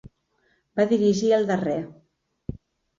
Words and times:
Va 0.79 0.87
dirigir 0.95 1.31
el 1.39 1.47
darrer. 1.55 1.79